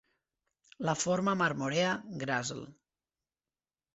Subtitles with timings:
[0.89, 1.91] La forma "marmorea"
[2.25, 2.63] Grasl.